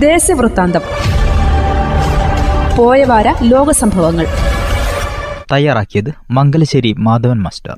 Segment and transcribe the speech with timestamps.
[0.00, 0.80] ദേശവൃത്താന്തം.
[2.78, 4.26] പോയവാര ലോകസംഭവങ്ങൾ.
[5.52, 7.76] തയ്യാറാക്കിയത് മംഗലശ്ശേരി മാധവൻ മാസ്റ്റർ.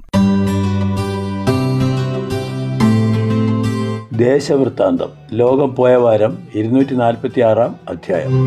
[4.18, 5.08] ദേശവൃത്താന്തം.
[5.32, 8.46] ലോകം പോയ വാരം ഇരുന്നൂറ്റി നാൽപ്പത്തി ആറാം അധ്യായം.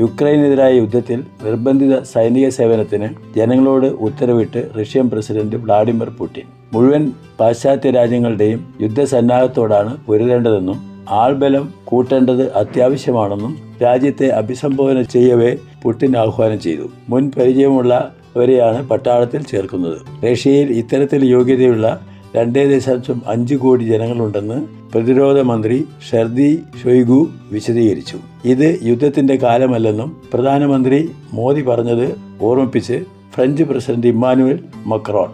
[0.00, 6.44] യുക്രൈനെതിരായ യുദ്ധത്തിൽ നിർബന്ധിത സൈനിക സേവനത്തിന് ജനങ്ങളോട് ഉത്തരവിട്ട് റഷ്യൻ പ്രസിഡന്റ് വ്ളാഡിമിർ പുടിൻ.
[6.72, 16.90] മുഴുവൻ പാശ്ചാത്യ രാജ്യങ്ങളുടെയും യുദ്ധസന്നാഹത്തോടാണ് പൊരുതേണ്ടതെന്നും ആൾബലം കൂട്ടേണ്ടത് അത്യാവശ്യമാണെന്നും രാജ്യത്തെ അഭിസംബോധന ചെയ്യവേ പുടിൻ ആഹ്വാനം ചെയ്തു.
[17.08, 20.26] മുൻ പരിചയമുള്ള വരെയാണ് പട്ടാളത്തിൽ ചേർക്കുന്നത്.
[20.32, 22.00] റഷ്യയിൽ ഇത്തരത്തിൽ യോഗ്യതയുള്ള
[22.36, 28.18] രണ്ടേ ദശാംശം അഞ്ച് കോടി ജനങ്ങളുണ്ടെന്ന് പ്രതിരോധ മന്ത്രി ഷർദി ഷൊയ്ഗു വിശദീകരിച്ചു.
[28.44, 35.30] ഇത് യുദ്ധത്തിന്റെ കാലമല്ലെന്നും പ്രധാനമന്ത്രി മോദി പറഞ്ഞത് ഓർമ്മിപ്പിച്ച് French president Emmanuel Macron.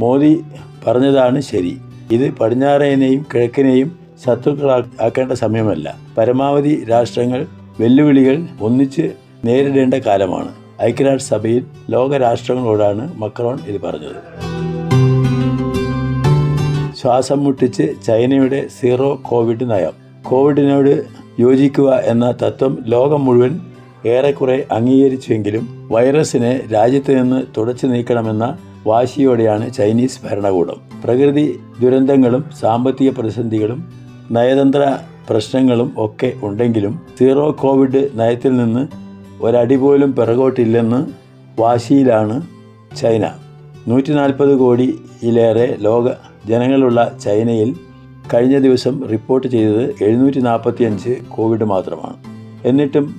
[0.00, 0.40] Modi
[0.86, 1.78] പറഞ്ഞതാണ് ശരി.
[2.12, 5.96] ഇത് പടിഞ്ഞാറേനെയും കിഴക്കിനെയും ശത്രുക്കളാക്കേണ്ട സമയമല്ല.
[6.18, 7.46] പരമാവധി രാഷ്ട്രങ്ങൾ
[7.80, 9.12] വെല്ലുവിളികൾ ഒന്നിച്ച്
[9.44, 10.48] നേരിടേണ്ട കാലമാണ്.
[10.82, 14.16] ഐക്യരാഷ്ട്രസഭയിൽ ലോകരാഷ്ട്രങ്ങളോടാണ് മക്രോൺ ഇത് പറഞ്ഞത്.
[17.02, 19.92] ശ്വാസം മുട്ടിച്ച് ചൈനയുടെ സീറോ കോവിഡ് നയം.
[20.22, 21.04] കോവിഡിനോട്
[21.40, 23.60] യോജിക്കുക എന്ന തത്വം ലോകം മുഴുവൻ
[24.06, 30.76] ഏറെക്കുറെ അംഗീകരിച്ചുവെങ്കിലും വൈറസിനെ രാജ്യത്ത് നിന്ന് തുടച്ചു നീക്കണമെന്ന വാശിയോടെയാണ് ചൈനീസ് ഭരണകൂടം.
[31.04, 34.98] പ്രകൃതി ദുരന്തങ്ങളും സാമ്പത്തിക പ്രതിസന്ധികളും നയതന്ത്ര
[35.30, 38.88] പ്രശ്നങ്ങളും ഒക്കെ ഉണ്ടെങ്കിലും സീറോ കോവിഡ് നയത്തിൽ നിന്ന്
[39.40, 41.06] ഒരടി പോലും പിറകോട്ടില്ലെന്ന്
[41.60, 42.42] വാശിയിലാണ്
[42.96, 43.30] ചൈന.
[43.88, 46.10] നൂറ്റി നാൽപ്പത് കോടിയിലേറെ ലോക
[46.46, 47.76] ജനങ്ങളുള്ള ചൈനയിൽ
[48.34, 52.16] കഴിഞ്ഞ ദിവസം റിപ്പോർട്ട് ചെയ്തത് എഴുന്നൂറ്റി നാൽപ്പത്തി അഞ്ച് കോവിഡ് മാത്രമാണ്.
[52.64, 53.14] എന്നിട്ടും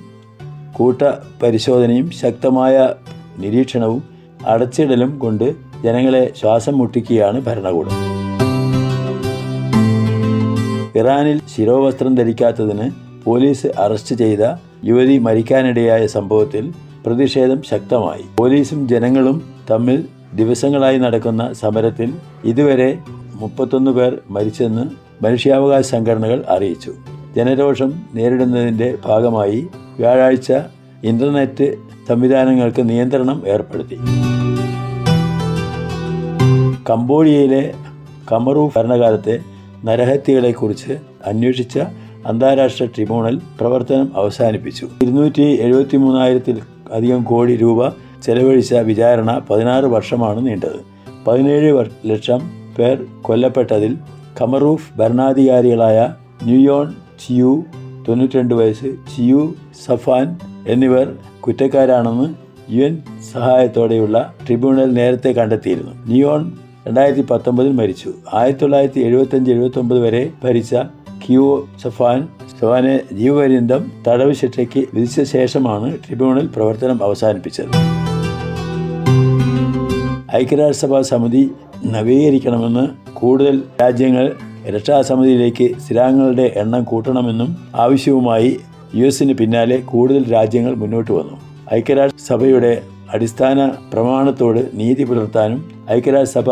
[0.72, 1.02] കൂട്ട
[1.42, 2.94] പരിശോധനയും ശക്തമായ
[3.38, 4.02] നിരീക്ഷണവും
[4.46, 8.07] അടച്ചിടലും കൊണ്ട് ജനങ്ങളെ ശ്വാസം മുട്ടിക്കുകയാണ് ഭരണകൂടം.
[10.98, 12.86] ഇറാനിൽ ശിരോവസ്ത്രം ധരിക്കാത്തതിന്
[13.24, 14.44] പോലീസ് അറസ്റ്റ് ചെയ്ത
[14.84, 16.64] യുവതി മരിക്കാനിടയായ സംഭവത്തിൽ
[17.06, 18.24] പ്രതിഷേധം ശക്തമായി.
[18.38, 19.36] പോലീസും ജനങ്ങളും
[19.70, 19.98] തമ്മിൽ
[20.34, 22.08] ദിവസങ്ങളായി നടക്കുന്ന സമരത്തിൽ
[22.44, 22.90] ഇതുവരെ
[23.34, 24.84] മുപ്പത്തൊന്ന് പേർ മരിച്ചെന്ന്
[25.24, 26.92] മനുഷ്യാവകാശ സംഘടനകൾ അറിയിച്ചു.
[27.36, 29.60] ജനരോഷം നേരിടുന്നതിന്റെ ഭാഗമായി
[29.98, 30.52] വ്യാഴാഴ്ച
[31.04, 31.66] ഇന്റർനെറ്റ്
[32.08, 33.98] സംവിധാനങ്ങൾക്ക് നിയന്ത്രണം ഏർപ്പെടുത്തി.
[36.90, 37.62] കംബോഡിയയിലെ
[38.32, 39.36] കമറു ഭരണകാലത്തെ
[39.84, 40.92] നരഹത്യകളെക്കുറിച്ച്
[41.26, 41.78] അന്വേഷിച്ച
[42.26, 44.88] അന്താരാഷ്ട്ര ട്രിബ്യൂണൽ പ്രവർത്തനം അവസാനിപ്പിച്ചു.
[45.02, 46.60] ഇരുന്നൂറ്റി എഴുപത്തി മൂന്നായിരത്തിൽ
[46.92, 47.88] അധികം കോടി രൂപ
[48.22, 50.80] ചെലവഴിച്ച വിചാരണ പതിനാറ് വർഷമാണ് നീണ്ടത്.
[51.26, 52.40] പതിനേഴ് ലക്ഷം
[52.78, 53.96] പേർ കൊല്ലപ്പെട്ടതിൽ
[54.40, 56.94] ഖമറൂഫ് ഭരണാധികാരികളായ ന്യൂയോൺ
[57.26, 57.64] ചിയു
[58.08, 59.54] തൊണ്ണൂറ്റിരണ്ട് വയസ്സ് ചിയു
[59.86, 60.38] സഫാൻ
[60.68, 62.34] എന്നിവർ കുറ്റക്കാരാണെന്ന്
[62.72, 62.98] യു എൻ
[63.32, 65.92] സഹായത്തോടെയുള്ള ട്രിബ്യൂണൽ നേരത്തെ കണ്ടെത്തിയിരുന്നു.
[66.06, 66.52] നിയോൺ
[66.88, 68.12] രണ്ടായിരത്തി പത്തൊമ്പതിൽ മരിച്ചു.
[68.34, 70.74] ആയിരത്തി തൊള്ളായിരത്തി എഴുപത്തഞ്ച് എഴുപത്തി ഒമ്പത് വരെ ഭരിച്ച
[71.24, 77.66] കിയോ സഫാൻ സഫാനെ ജീവപര്യന്തം തടവ് ശിക്ഷയ്ക്ക് വിധിച്ച ശേഷമാണ് ട്രിബ്യൂണൽ പ്രവർത്തനം അവസാനിപ്പിച്ചത്.
[80.36, 81.50] ഐക്യരാഷ്ട്രസഭാ സമിതി
[81.86, 84.36] നവീകരിക്കണമെന്ന് കൂടുതൽ രാജ്യങ്ങൾ
[84.68, 88.60] രക്ഷാസമിതിയിലേക്ക് സ്ഥിരാംഗങ്ങളുടെ എണ്ണം കൂട്ടണമെന്നും ആവശ്യവുമായി
[88.94, 91.40] യു എസിന് പിന്നാലെ കൂടുതൽ രാജ്യങ്ങൾ മുന്നോട്ട് വന്നു.
[91.74, 92.82] ഐക്യരാഷ്ട്രസഭയുടെ
[93.14, 96.50] അടിസ്ഥാന പ്രമാണത്തോട് നീതി പുലർത്താനും ഐക്യരാജ്യസഭ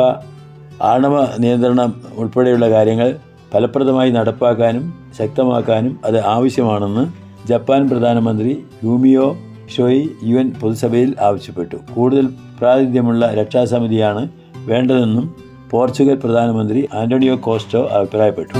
[0.82, 3.16] ആണവ നിയന്ത്രണം ഉൾപ്പെടെയുള്ള കാര്യങ്ങൾ
[3.52, 7.04] ഫലപ്രദമായി നടപ്പാക്കാനും ശക്തമാക്കാനും അത് ആവശ്യമാണെന്ന്
[7.48, 9.36] ജപ്പാൻ പ്രധാനമന്ത്രി യൂമിയോ
[9.76, 11.76] ഷോയി യു എൻ പൊതുസഭയിൽ ആവശ്യപ്പെട്ടു.
[11.94, 12.26] കൂടുതൽ
[12.58, 15.34] പ്രാതിനിധ്യമുള്ള രക്ഷാസമിതിയാണ് വേണ്ടതെന്നും
[15.70, 18.52] പോർച്ചുഗൽ പ്രധാനമന്ത്രി ആന്റണിയോ കോസ്റ്റോ അഭിപ്രായപ്പെട്ടു.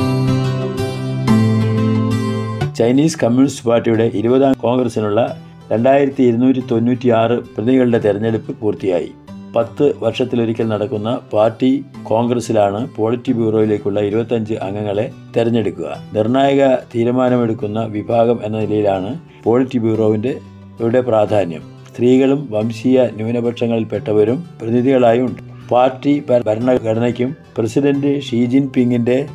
[2.74, 5.36] ചൈനീസ് കമ്മ്യൂണിസ്റ്റ് പാർട്ടിയുടെ ഇരുപതാം കോൺഗ്രസിനുള്ള
[5.71, 9.09] രണ്ടായിരത്തി ഇരുന്നൂറ്റി തൊണ്ണൂറ്റി ആറ് പ്രതികളുടെ തെരഞ്ഞെടുപ്പ് പൂർത്തിയായി.
[9.56, 16.03] പത്ത് വർഷത്തിലൊരിക്കൽ നടക്കുന്ന പാർട്ടി കോൺഗ്രസിലാണ് പോളിറ്റ് ബ്യൂറോയിലേക്കുള്ള ഇരുപത്തഞ്ച് അംഗങ്ങളെ തെരഞ്ഞെടുക്കുക.
[16.12, 20.38] നിർണായക തീരുമാനമെടുക്കുന്ന വിഭാഗം എന്ന നിലയിലാണ് പോളിറ്റ് ബ്യൂറോവിന്റെ
[20.81, 21.62] ഇവിടെ പ്രാധാന്യം.
[21.88, 25.43] സ്ത്രീകളും വംശീയ ന്യൂനപക്ഷങ്ങളിൽപ്പെട്ടവരും പ്രതിനിധികളായി ഉണ്ട്.
[25.71, 29.26] പാർട്ടി ഭരണഘടനയ്ക്കും പ്രസിഡന്റ് ഷീ ജിൻപിങ്ങിന്റെ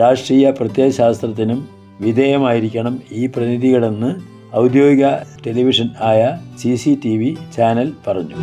[0.00, 1.68] രാഷ്ട്രീയ പ്രത്യയശാസ്ത്രത്തിനും
[2.00, 5.06] വിധേയമായിരിക്കണം ഈ പ്രതിനിധികളെന്ന് ഔദ്യോഗിക
[5.46, 8.36] ടെലിവിഷൻ ആയ C C T V channel പറഞ്ഞു.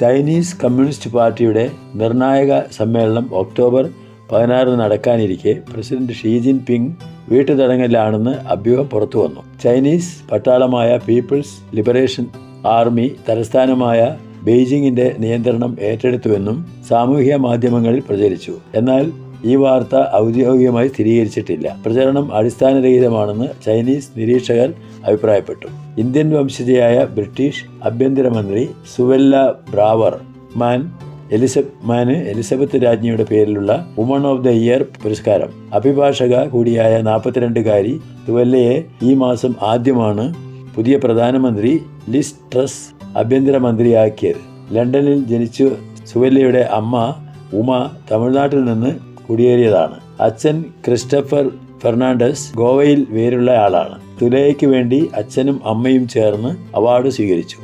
[0.00, 3.90] ചൈനീസ് കമ്മ്യൂണിസ്റ്റ് പാർട്ടിയുടെ നിർണായക സമ്മേളനം ഒക്ടോബർ
[4.32, 6.90] പതിനാറിന് നടക്കാനിരിക്കെ പ്രസിഡന്റ് ഷീ ജിൻ പിങ്
[7.30, 12.26] വീട്ടുതടങ്കലിലാണെന്ന് അഭ്യൂഹം പുറത്തു വന്നു ചൈനീസ് പട്ടാളമായ പീപ്പിൾസ് ലിബറേഷൻ
[12.66, 18.54] ആർമി തലസ്ഥാനമായ ബെയ്ജിങ്ങിന്റെ നിയന്ത്രണം ഏറ്റെടുത്തുവെന്നും സാമൂഹ്യ മാധ്യമങ്ങളിൽ പ്രചരിച്ചു.
[18.74, 19.12] എന്നാൽ
[19.44, 21.76] ഈ വാർത്ത ഔദ്യോഗികമായി സ്ഥിരീകരിച്ചിട്ടില്ല.
[21.86, 24.72] പ്രചരണം അടിസ്ഥാനരഹിതമാണെന്ന് ചൈനീസ് നിരീക്ഷകർ
[25.06, 25.66] അഭിപ്രായപ്പെട്ടു.
[25.98, 30.20] ഇന്ത്യൻ വംശജയായ ബ്രിട്ടീഷ് ആഭ്യന്തരമന്ത്രി സുവെല്ല ബ്രാവർ
[30.56, 30.92] മാൻ
[31.32, 35.48] എലിസബമാന് എലിസബത്ത് രാജ്ഞിയുടെ പേരിലുള്ള വുമൺ ഓഫ് ദ ഇയർ പുരസ്കാരം.
[35.74, 40.34] അഭിഭാഷക കൂടിയായ നാൽപ്പത്തിരണ്ടുകാരി തുവല്ലയെ ഈ മാസം ആദ്യമാണ്
[40.74, 44.74] പുതിയ പ്രധാനമന്ത്രി ലിസ് ട്രസ് ആഭ്യന്തരമന്ത്രിയാക്കിയത്.
[44.76, 45.72] ലണ്ടനിൽ ജനിച്ചു
[46.06, 47.14] സുവല്ലയുടെ അമ്മ
[47.54, 50.00] ഉമ തമിഴ്നാട്ടിൽ നിന്ന് കുടിയേറിയതാണ്.
[50.20, 51.50] അച്ഛൻ ക്രിസ്റ്റഫർ
[51.82, 54.00] ഫെർണാണ്ടസ് ഗോവയിൽ വേരുള്ള ആളാണ്.
[54.22, 57.56] തുലയ്ക്ക് വേണ്ടി അച്ഛനും അമ്മയും ചേർന്ന് അവാർഡ് സ്വീകരിച്ചു.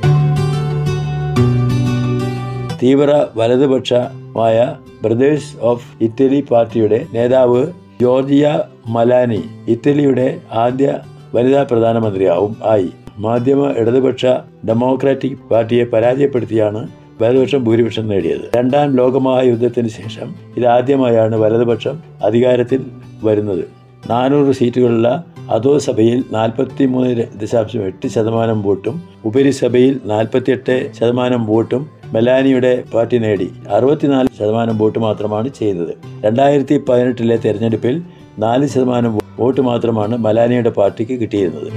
[2.83, 7.67] തീവ്ര വലതുപക്ഷമായ ബ്രദേഴ്സ് ഓഫ് ഇറ്റലി പാർട്ടിയുടെ നേതാവ്
[8.01, 10.99] ജോർജിയ മലാനി ഇറ്റലിയുടെ ആദ്യ
[11.35, 12.91] വനിതാ പ്രധാനമന്ത്രിയാവും ആയി.
[13.19, 14.27] മാധ്യമ ഇടതുപക്ഷ
[14.69, 16.89] ഡെമോക്രാറ്റിക് പാർട്ടിയെ പരാജയപ്പെടുത്തിയാണ്
[17.23, 18.57] വലതുപക്ഷം ഭൂരിപക്ഷം നേടിയത്.
[18.57, 22.85] രണ്ടാം ലോകമഹായുദ്ധത്തിന് ശേഷം ഇതാദ്യമായാണ് വലതുപക്ഷം അധികാരത്തിൽ
[23.25, 23.65] വരുന്നത്.
[24.11, 32.85] നാനൂറ് സീറ്റുകളുള്ള അതോ സഭയിൽ നാൽപ്പത്തി മൂന്ന് ദശാംശം എട്ട് ശതമാനം വോട്ടും ഉപരിസഭയിൽ നാൽപ്പത്തിയെട്ട് ശതമാനം വോട്ടും മെലാനിയുടെ
[32.95, 33.53] പാർട്ടി നേടി.
[33.71, 35.95] അറുപത്തിനാല് ശതമാനം വോട്ട് മാത്രമാണ് ചെയ്തത്.
[36.25, 38.03] രണ്ടായിരത്തി പതിനെട്ടിലെ തെരഞ്ഞെടുപ്പിൽ
[38.39, 41.73] നാല് ശതമാനം വോട്ട് മാത്രമാണ് മലാനിയുടെ പാർട്ടിക്ക് കിട്ടിയിരുന്നത്.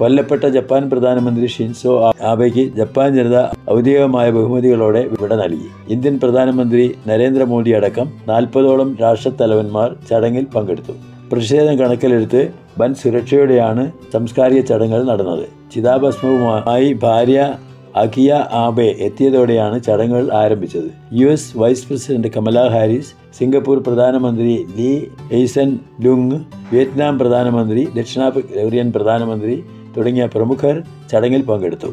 [0.00, 3.38] കൊല്ലപ്പെട്ട ജപ്പാൻ പ്രധാനമന്ത്രി ഷിൻസോ ആബെയ്ക്ക് ജപ്പാൻ ജനത
[3.72, 5.68] ഔദ്യോഗികമായ ബഹുമതികളോടെ വിട നൽകി.
[5.94, 10.94] ഇന്ത്യൻ പ്രധാനമന്ത്രി നരേന്ദ്രമോദി അടക്കം നാൽപ്പതോളം രാഷ്ട്രത്തലവന്മാർ ചടങ്ങിൽ പങ്കെടുത്തു.
[11.32, 12.40] പ്രതിഷേധം കണക്കിലെടുത്ത്
[12.80, 15.44] വൻ സുരക്ഷയോടെയാണ് സംസ്കാരിക ചടങ്ങുകൾ നടന്നത്.
[15.74, 17.54] ചിതാഭസ്മവുമായി ഭാര്യ
[17.96, 20.90] അഖിയ ആബെ എത്തിയതോടെയാണ് ചടങ്ങുകൾ ആരംഭിച്ചത്.
[21.12, 24.90] U S vice president Kamala Harris Singapore പ്രധാനമന്ത്രി ലീ
[25.32, 26.38] എയ്സൻ ലുങ്
[26.72, 29.54] വിയറ്റ്നാം പ്രധാനമന്ത്രി ദക്ഷിണാഫ്രിക്കൻ പ്രധാനമന്ത്രി
[29.96, 30.82] തുടങ്ങിയ പ്രമുഖർ
[31.12, 31.86] ചടങ്ങിൽ പങ്കെടുത്തു.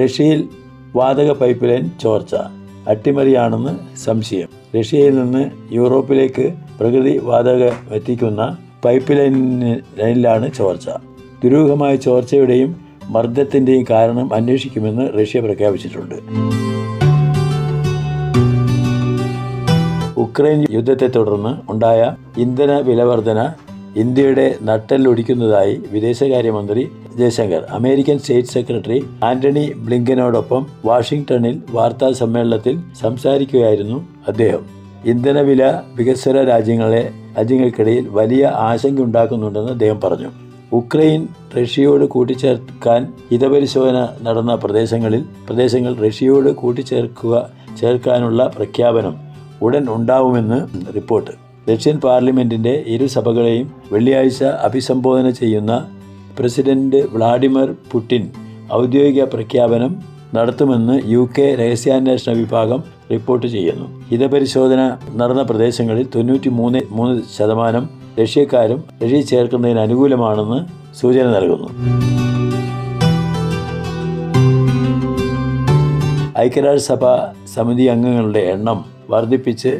[0.00, 0.48] റഷ്യയിൽ
[0.96, 2.34] വാതക പൈപ്പ് ലൈൻ ചോർച്ച
[2.88, 4.48] അട്ടിമറിയാണെന്ന് സംശയം.
[4.80, 10.88] റഷ്യയിൽ നിന്ന് യൂറോപ്പിലേക്ക് പ്രകൃതി വാതക എത്തിക്കുന്ന പൈപ്പ് ലൈനിന് ലൈനിലാണ് ചോർച്ച.
[11.44, 12.76] ദുരൂഹമായ ചോർച്ചയുടെയും
[13.08, 16.14] മർദ്ദത്തിന്റെയും കാരണം അന്വേഷിക്കുമെന്ന് റഷ്യ പ്രഖ്യാപിച്ചിട്ടുണ്ട്.
[20.20, 23.52] ഉക്രൈൻ യുദ്ധത്തെ തുടർന്ന് ഉണ്ടായ ഇന്ധന വിലവർധന
[24.02, 26.82] ഇന്ത്യയുടെ നട്ടെല്ലൊടിക്കുന്നതായി വിദേശകാര്യമന്ത്രി
[27.18, 33.98] Jaishankar American state secretary Antony ബ്ലിങ്കനോടൊപ്പം വാഷിംഗ്ടണിൽ വാർത്താ സമ്മേളനത്തിൽ സംസാരിക്കുകയായിരുന്നു
[34.28, 34.64] അദ്ദേഹം.
[35.04, 35.62] ഇന്ധനവില
[35.96, 40.30] വികസ്വര രാജ്യങ്ങളെ രാജ്യങ്ങൾക്കിടയിൽ വലിയ ആശങ്ക ഉണ്ടാക്കുന്നുണ്ടെന്ന് അദ്ദേഹം പറഞ്ഞു.
[40.72, 47.50] ഉക്രൈൻ റഷ്യയോട് കൂട്ടിച്ചേർക്കാൻ ഹിതപരിശോധന നടന്ന പ്രദേശങ്ങളിൽ പ്രദേശങ്ങൾ റഷ്യയോട് കൂട്ടിച്ചേർക്കുക
[47.80, 49.16] ചേർക്കാനുള്ള പ്രഖ്യാപനം
[49.62, 50.60] ഉടൻ ഉണ്ടാവുമെന്ന്
[50.94, 51.45] റിപ്പോർട്ട്.
[51.68, 55.72] റഷ്യൻ പാർലമെന്റിന്റെ ഇരുസഭകളെയും വെള്ളിയാഴ്ച അഭിസംബോധന ചെയ്യുന്ന
[56.38, 58.24] പ്രസിഡന്റ് വ്ളാഡിമിർ പുടിൻ
[58.72, 59.92] ഔദ്യോഗിക പ്രഖ്യാപനം
[60.34, 62.80] നടത്തുമെന്ന് യു കെ രഹസ്യാന്വേഷണ വിഭാഗം
[63.10, 63.86] റിപ്പോർട്ട് ചെയ്യുന്നു.
[64.10, 67.84] ഹിതപരിശോധന നടന്ന പ്രദേശങ്ങളിൽ തൊണ്ണൂറ്റി മൂന്ന് മൂന്ന് ശതമാനം
[68.20, 70.58] റഷ്യക്കാരും റഷ്യ ചേർക്കുന്നതിന് അനുകൂലമാണെന്ന്
[70.94, 71.68] സൂചന നൽകുന്നു.
[76.38, 77.04] ഐക്യരാഷ്ട്രസഭ
[77.54, 79.72] സമിതി അംഗങ്ങളുടെ എണ്ണം വർദ്ധിപ്പിച്ച്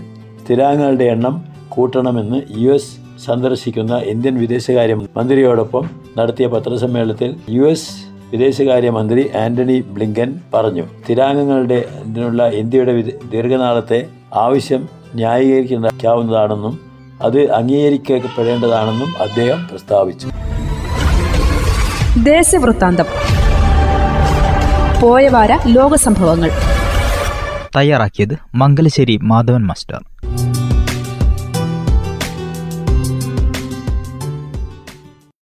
[0.43, 2.93] സ്ഥിരാംഗങ്ങളുടെ എണ്ണം കൂട്ടണമെന്ന് യു എസ്
[3.27, 7.91] സന്ദർശിക്കുന്ന ഇന്ത്യൻ വിദേശകാര്യ മന്ത്രിയോടൊപ്പം നടത്തിയ പത്രസമ്മേളനത്തിൽ യു എസ്
[8.33, 10.85] വിദേശകാര്യമന്ത്രി ആന്റണി ബ്ലിങ്കൻ പറഞ്ഞു.
[11.11, 16.81] തിരാംഗങ്ങളുടെ ഇതിനുള്ള ഇന്ത്യയുടെ ദീർഘനാളത്തെ ആവശ്യം ന്യായീകരിക്കാവുന്നതാണെന്നും
[17.23, 20.27] അത് അംഗീകരിക്കപ്പെടേണ്ടതാണെന്നും അദ്ദേഹം പ്രസ്താവിച്ചു.
[22.25, 23.05] ദേശവൃത്താന്തം.
[25.01, 26.51] പോയവാര ലോക സംഭവങ്ങൾ
[27.77, 30.01] തയ്യാറാക്കിയത് മംഗലശ്ശേരി മാധവൻ മാസ്റ്റർ.